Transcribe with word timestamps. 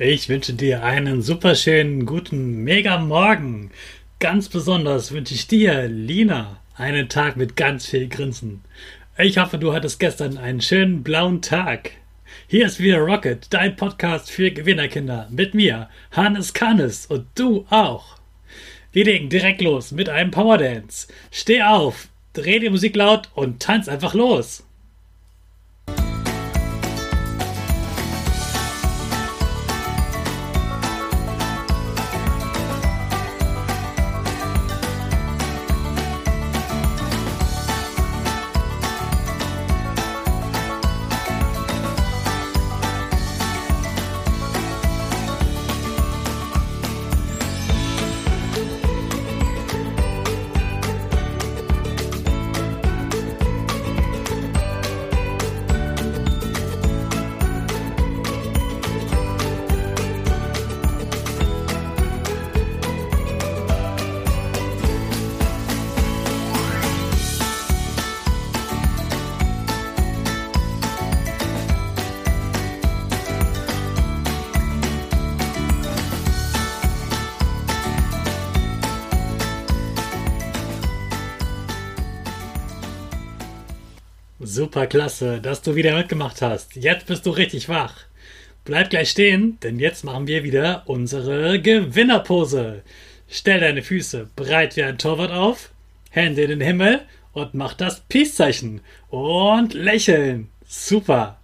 Ich 0.00 0.28
wünsche 0.28 0.52
dir 0.52 0.84
einen 0.84 1.22
superschönen, 1.22 2.06
guten 2.06 2.62
Mega-Morgen. 2.62 3.72
Ganz 4.20 4.48
besonders 4.48 5.10
wünsche 5.10 5.34
ich 5.34 5.48
dir, 5.48 5.88
Lina, 5.88 6.60
einen 6.76 7.08
Tag 7.08 7.36
mit 7.36 7.56
ganz 7.56 7.86
viel 7.86 8.08
Grinsen. 8.08 8.62
Ich 9.18 9.38
hoffe, 9.38 9.58
du 9.58 9.72
hattest 9.72 9.98
gestern 9.98 10.38
einen 10.38 10.60
schönen 10.60 11.02
blauen 11.02 11.42
Tag. 11.42 11.90
Hier 12.46 12.66
ist 12.66 12.78
wieder 12.78 12.98
Rocket, 12.98 13.48
dein 13.50 13.74
Podcast 13.74 14.30
für 14.30 14.52
Gewinnerkinder. 14.52 15.26
Mit 15.32 15.54
mir, 15.54 15.88
Hannes 16.12 16.54
Kannes 16.54 17.06
und 17.06 17.26
du 17.34 17.66
auch. 17.68 18.18
Wir 18.92 19.04
legen 19.04 19.28
direkt 19.28 19.60
los 19.62 19.90
mit 19.90 20.08
einem 20.08 20.30
Powerdance. 20.30 21.08
Steh 21.32 21.64
auf, 21.64 22.06
dreh 22.34 22.60
die 22.60 22.70
Musik 22.70 22.94
laut 22.94 23.30
und 23.34 23.60
tanz 23.60 23.88
einfach 23.88 24.14
los. 24.14 24.62
Super 84.50 84.86
klasse, 84.86 85.42
dass 85.42 85.60
du 85.60 85.74
wieder 85.74 85.94
mitgemacht 85.94 86.40
hast. 86.40 86.74
Jetzt 86.74 87.04
bist 87.04 87.26
du 87.26 87.30
richtig 87.30 87.68
wach. 87.68 88.06
Bleib 88.64 88.88
gleich 88.88 89.10
stehen, 89.10 89.58
denn 89.62 89.78
jetzt 89.78 90.04
machen 90.04 90.26
wir 90.26 90.42
wieder 90.42 90.84
unsere 90.86 91.60
Gewinnerpose. 91.60 92.82
Stell 93.28 93.60
deine 93.60 93.82
Füße 93.82 94.30
breit 94.36 94.74
wie 94.76 94.84
ein 94.84 94.96
Torwart 94.96 95.32
auf, 95.32 95.68
Hände 96.08 96.44
in 96.44 96.48
den 96.48 96.60
Himmel 96.62 97.02
und 97.34 97.52
mach 97.52 97.74
das 97.74 98.00
Peace-Zeichen 98.08 98.80
und 99.10 99.74
lächeln. 99.74 100.48
Super. 100.66 101.38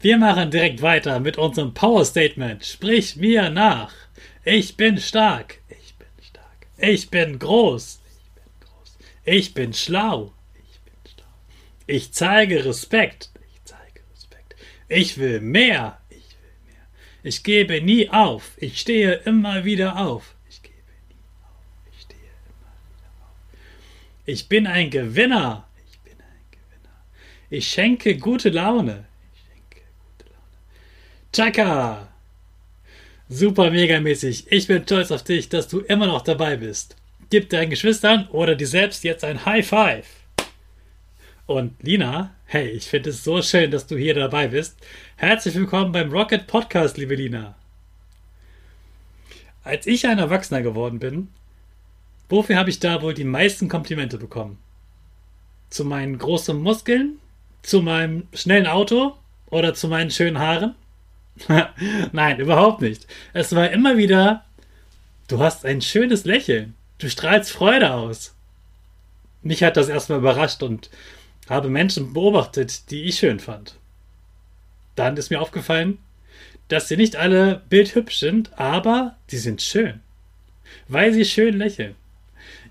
Wir 0.00 0.18
machen 0.18 0.50
direkt 0.50 0.82
weiter 0.82 1.20
mit 1.20 1.38
unserem 1.38 1.72
Power 1.74 2.04
Statement. 2.04 2.64
Sprich 2.64 3.14
mir 3.14 3.50
nach. 3.50 3.94
Ich 4.44 4.76
bin 4.76 4.98
stark. 4.98 5.58
Ich 5.68 5.94
bin 5.94 6.08
stark. 6.28 6.66
Ich 6.76 7.08
bin 7.08 7.38
groß. 7.38 8.00
Ich 8.10 8.34
bin 8.34 8.68
groß. 8.68 8.98
Ich 9.24 9.54
bin 9.54 9.72
schlau. 9.72 10.32
Ich 11.86 12.12
zeige 12.12 12.64
Respekt. 12.64 13.30
Ich 13.52 13.60
zeige 13.64 14.00
Respekt. 14.12 14.54
Ich 14.88 15.18
will 15.18 15.40
mehr. 15.40 16.00
Ich 16.10 16.16
will 16.16 16.52
mehr. 16.66 16.86
Ich 17.22 17.42
gebe 17.42 17.80
nie 17.80 18.08
auf. 18.08 18.52
Ich 18.56 18.80
stehe 18.80 19.14
immer 19.24 19.64
wieder 19.64 19.96
auf. 19.96 20.34
Ich 20.48 20.62
gebe 20.62 20.76
nie 21.08 21.16
auf. 21.42 21.92
Ich 21.92 22.02
stehe 22.02 22.18
immer 22.20 22.72
wieder 22.88 23.10
auf. 23.22 23.56
Ich 24.26 24.48
bin 24.48 24.66
ein 24.66 24.90
Gewinner. 24.90 25.66
Ich 25.90 25.98
bin 26.00 26.14
ein 26.20 26.44
Gewinner. 26.50 27.04
Ich 27.50 27.68
schenke 27.68 28.16
gute 28.16 28.50
Laune. 28.50 29.06
Ich 29.34 29.40
schenke 29.40 29.82
gute 29.98 30.30
Laune. 30.30 30.52
Chaka! 31.32 32.08
Super 33.28 33.70
megamäßig. 33.70 34.52
Ich 34.52 34.66
bin 34.66 34.82
stolz 34.82 35.10
auf 35.10 35.24
dich, 35.24 35.48
dass 35.48 35.66
du 35.66 35.80
immer 35.80 36.06
noch 36.06 36.22
dabei 36.22 36.56
bist. 36.56 36.96
Gib 37.30 37.48
deinen 37.48 37.70
Geschwistern 37.70 38.28
oder 38.28 38.54
dir 38.54 38.66
selbst 38.66 39.04
jetzt 39.04 39.24
ein 39.24 39.46
High 39.46 39.66
Five. 39.66 40.21
Und 41.46 41.74
Lina, 41.82 42.30
hey, 42.44 42.68
ich 42.68 42.86
finde 42.86 43.10
es 43.10 43.24
so 43.24 43.42
schön, 43.42 43.72
dass 43.72 43.88
du 43.88 43.96
hier 43.96 44.14
dabei 44.14 44.48
bist. 44.48 44.76
Herzlich 45.16 45.56
willkommen 45.56 45.90
beim 45.90 46.12
Rocket 46.12 46.46
Podcast, 46.46 46.96
liebe 46.96 47.16
Lina. 47.16 47.56
Als 49.64 49.88
ich 49.88 50.06
ein 50.06 50.20
Erwachsener 50.20 50.62
geworden 50.62 51.00
bin, 51.00 51.28
wofür 52.28 52.56
habe 52.56 52.70
ich 52.70 52.78
da 52.78 53.02
wohl 53.02 53.12
die 53.12 53.24
meisten 53.24 53.68
Komplimente 53.68 54.18
bekommen? 54.18 54.58
Zu 55.68 55.84
meinen 55.84 56.16
großen 56.16 56.56
Muskeln? 56.56 57.18
Zu 57.62 57.82
meinem 57.82 58.28
schnellen 58.32 58.68
Auto? 58.68 59.16
Oder 59.50 59.74
zu 59.74 59.88
meinen 59.88 60.12
schönen 60.12 60.38
Haaren? 60.38 60.76
Nein, 62.12 62.38
überhaupt 62.38 62.82
nicht. 62.82 63.08
Es 63.32 63.52
war 63.52 63.68
immer 63.72 63.96
wieder, 63.96 64.44
du 65.26 65.40
hast 65.40 65.66
ein 65.66 65.82
schönes 65.82 66.24
Lächeln. 66.24 66.74
Du 66.98 67.10
strahlst 67.10 67.50
Freude 67.50 67.92
aus. 67.94 68.32
Mich 69.42 69.64
hat 69.64 69.76
das 69.76 69.88
erstmal 69.88 70.18
überrascht 70.18 70.62
und 70.62 70.88
habe 71.52 71.68
Menschen 71.68 72.12
beobachtet, 72.12 72.90
die 72.90 73.04
ich 73.04 73.16
schön 73.18 73.38
fand. 73.38 73.76
Dann 74.94 75.16
ist 75.16 75.30
mir 75.30 75.40
aufgefallen, 75.40 75.98
dass 76.68 76.88
sie 76.88 76.96
nicht 76.96 77.16
alle 77.16 77.62
bildhübsch 77.68 78.18
sind, 78.18 78.58
aber 78.58 79.16
sie 79.26 79.38
sind 79.38 79.62
schön, 79.62 80.00
weil 80.88 81.12
sie 81.12 81.24
schön 81.24 81.58
lächeln. 81.58 81.94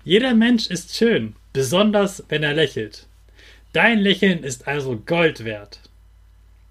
Jeder 0.04 0.34
Mensch 0.34 0.66
ist 0.66 0.96
schön, 0.96 1.36
besonders 1.52 2.24
wenn 2.28 2.42
er 2.42 2.54
lächelt. 2.54 3.06
Dein 3.72 4.00
Lächeln 4.00 4.42
ist 4.42 4.66
also 4.66 4.96
Gold 4.96 5.44
wert. 5.44 5.80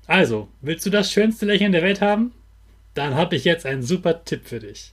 Also, 0.05 0.49
willst 0.61 0.85
du 0.85 0.89
das 0.89 1.11
schönste 1.11 1.45
Lächeln 1.45 1.71
der 1.71 1.81
Welt 1.81 2.01
haben? 2.01 2.33
Dann 2.93 3.15
habe 3.15 3.37
ich 3.37 3.45
jetzt 3.45 3.65
einen 3.65 3.83
super 3.83 4.25
Tipp 4.25 4.41
für 4.45 4.59
dich. 4.59 4.91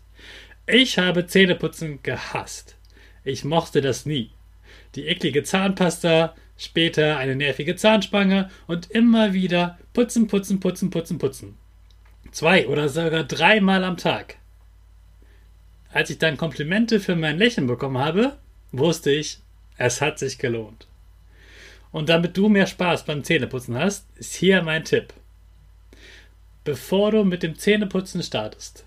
Ich 0.66 0.98
habe 0.98 1.26
Zähneputzen 1.26 2.00
gehasst. 2.02 2.76
Ich 3.24 3.44
mochte 3.44 3.80
das 3.80 4.06
nie. 4.06 4.30
Die 4.94 5.06
eklige 5.06 5.42
Zahnpasta, 5.42 6.34
später 6.58 7.16
eine 7.16 7.36
nervige 7.36 7.76
Zahnspange 7.76 8.50
und 8.66 8.90
immer 8.90 9.32
wieder 9.32 9.78
putzen, 9.94 10.26
putzen, 10.26 10.60
putzen, 10.60 10.90
putzen, 10.90 11.18
putzen. 11.18 11.56
Zwei 12.32 12.68
oder 12.68 12.90
sogar 12.90 13.24
dreimal 13.24 13.84
am 13.84 13.96
Tag. 13.96 14.36
Als 15.90 16.10
ich 16.10 16.18
dann 16.18 16.36
Komplimente 16.36 17.00
für 17.00 17.16
mein 17.16 17.38
Lächeln 17.38 17.66
bekommen 17.66 17.96
habe, 17.96 18.36
wusste 18.72 19.10
ich, 19.10 19.38
es 19.78 20.02
hat 20.02 20.18
sich 20.18 20.38
gelohnt. 20.38 20.86
Und 21.90 22.10
damit 22.10 22.36
du 22.36 22.50
mehr 22.50 22.66
Spaß 22.66 23.06
beim 23.06 23.24
Zähneputzen 23.24 23.78
hast, 23.78 24.06
ist 24.16 24.34
hier 24.34 24.62
mein 24.62 24.84
Tipp. 24.84 25.14
Bevor 26.64 27.12
du 27.12 27.24
mit 27.24 27.42
dem 27.42 27.56
Zähneputzen 27.56 28.22
startest, 28.22 28.84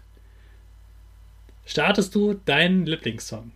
startest 1.65 2.13
du 2.13 2.35
deinen 2.45 2.85
Lieblingssong. 2.85 3.51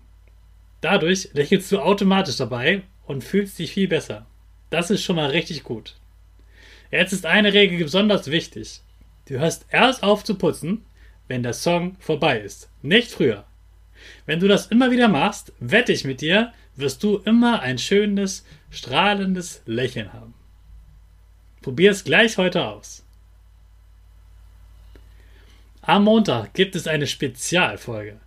Dadurch 0.82 1.30
lächelst 1.34 1.72
du 1.72 1.80
automatisch 1.80 2.38
dabei 2.38 2.82
und 3.08 3.24
fühlst 3.24 3.60
dich 3.60 3.72
viel 3.72 3.88
besser. 3.88 4.26
Das 4.70 4.90
ist 4.90 5.04
schon 5.04 5.16
mal 5.16 5.30
richtig 5.30 5.64
gut. 5.64 5.96
Jetzt 6.92 7.14
ist 7.14 7.26
eine 7.26 7.54
Regel 7.54 7.80
besonders 7.80 8.30
wichtig. 8.32 8.82
Du 9.28 9.40
hörst 9.40 9.66
erst 9.70 10.04
auf 10.04 10.24
zu 10.24 10.36
putzen, 10.36 10.86
wenn 11.28 11.44
der 11.44 11.54
Song 11.54 11.96
vorbei 12.00 12.40
ist, 12.40 12.70
nicht 12.82 13.12
früher. 13.12 13.46
Wenn 14.26 14.40
du 14.40 14.48
das 14.48 14.68
immer 14.68 14.92
wieder 14.92 15.08
machst, 15.08 15.54
wette 15.60 15.92
ich 15.92 16.04
mit 16.04 16.22
dir, 16.22 16.54
wirst 16.76 17.04
du 17.04 17.18
immer 17.18 17.62
ein 17.62 17.78
schönes, 17.78 18.46
strahlendes 18.70 19.62
Lächeln 19.66 20.14
haben. 20.14 20.34
Probier 21.62 21.92
es 21.92 22.04
gleich 22.04 22.38
heute 22.38 22.66
aus. 22.66 23.04
Am 25.82 26.04
Montag 26.04 26.54
gibt 26.54 26.76
es 26.76 26.88
eine 26.88 27.08
Spezialfolge. 27.08 28.20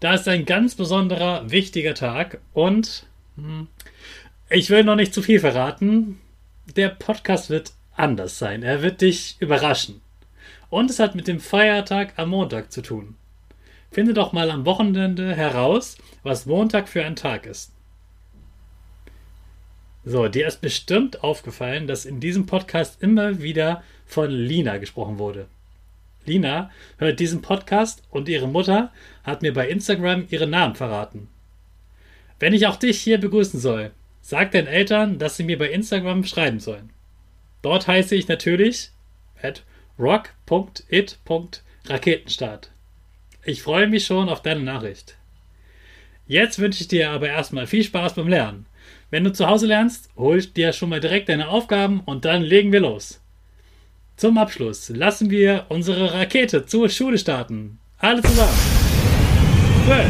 Da 0.00 0.14
ist 0.14 0.28
ein 0.28 0.44
ganz 0.44 0.74
besonderer, 0.74 1.50
wichtiger 1.50 1.94
Tag 1.94 2.40
und 2.52 3.06
ich 4.48 4.70
will 4.70 4.84
noch 4.84 4.96
nicht 4.96 5.14
zu 5.14 5.22
viel 5.22 5.40
verraten. 5.40 6.20
Der 6.76 6.88
Podcast 6.88 7.50
wird 7.50 7.72
anders 7.96 8.38
sein. 8.38 8.62
Er 8.62 8.82
wird 8.82 9.00
dich 9.00 9.36
überraschen. 9.40 10.00
Und 10.68 10.90
es 10.90 10.98
hat 10.98 11.14
mit 11.14 11.28
dem 11.28 11.40
Feiertag 11.40 12.14
am 12.16 12.30
Montag 12.30 12.72
zu 12.72 12.82
tun. 12.82 13.16
Finde 13.90 14.14
doch 14.14 14.32
mal 14.32 14.50
am 14.50 14.66
Wochenende 14.66 15.34
heraus, 15.34 15.96
was 16.22 16.46
Montag 16.46 16.88
für 16.88 17.04
ein 17.04 17.16
Tag 17.16 17.46
ist. 17.46 17.72
So, 20.04 20.28
dir 20.28 20.46
ist 20.46 20.60
bestimmt 20.60 21.22
aufgefallen, 21.22 21.86
dass 21.86 22.06
in 22.06 22.20
diesem 22.20 22.46
Podcast 22.46 23.02
immer 23.02 23.42
wieder 23.42 23.82
von 24.06 24.30
Lina 24.30 24.78
gesprochen 24.78 25.18
wurde. 25.18 25.46
Lina 26.24 26.70
hört 26.98 27.20
diesen 27.20 27.42
Podcast 27.42 28.02
und 28.10 28.28
ihre 28.28 28.48
Mutter 28.48 28.92
hat 29.24 29.42
mir 29.42 29.52
bei 29.52 29.68
Instagram 29.68 30.26
ihren 30.30 30.50
Namen 30.50 30.74
verraten. 30.74 31.28
Wenn 32.40 32.54
ich 32.54 32.66
auch 32.66 32.76
dich 32.76 33.00
hier 33.00 33.18
begrüßen 33.18 33.60
soll, 33.60 33.92
Sag 34.30 34.52
deinen 34.52 34.66
Eltern, 34.66 35.18
dass 35.18 35.36
sie 35.36 35.44
mir 35.44 35.58
bei 35.58 35.70
Instagram 35.70 36.24
schreiben 36.24 36.60
sollen. 36.60 36.90
Dort 37.62 37.86
heiße 37.88 38.14
ich 38.14 38.28
natürlich 38.28 38.90
at 39.42 39.64
rock.it.mma. 39.98 41.48
Raketenstart. 41.86 42.70
Ich 43.42 43.62
freue 43.62 43.88
mich 43.88 44.04
schon 44.04 44.28
auf 44.28 44.42
deine 44.42 44.60
Nachricht. 44.60 45.16
Jetzt 46.26 46.58
wünsche 46.58 46.82
ich 46.82 46.88
dir 46.88 47.10
aber 47.10 47.28
erstmal 47.28 47.66
viel 47.66 47.82
Spaß 47.82 48.14
beim 48.14 48.28
Lernen. 48.28 48.66
Wenn 49.10 49.24
du 49.24 49.32
zu 49.32 49.48
Hause 49.48 49.66
lernst, 49.66 50.10
hol 50.16 50.40
dir 50.40 50.72
schon 50.72 50.90
mal 50.90 51.00
direkt 51.00 51.28
deine 51.28 51.48
Aufgaben 51.48 52.00
und 52.00 52.24
dann 52.24 52.42
legen 52.42 52.70
wir 52.70 52.80
los. 52.80 53.20
Zum 54.16 54.36
Abschluss 54.38 54.90
lassen 54.90 55.30
wir 55.30 55.66
unsere 55.70 56.12
Rakete 56.12 56.66
zur 56.66 56.88
Schule 56.90 57.18
starten. 57.18 57.80
Alle 57.98 58.22
zusammen. 58.22 58.56
12, 59.86 60.06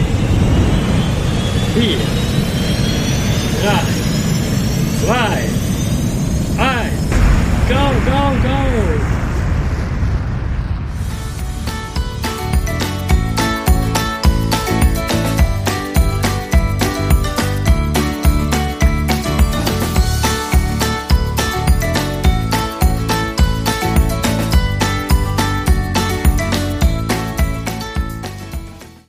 4, 1.75 2.20
drei, 3.61 3.85
zwei, 5.05 5.50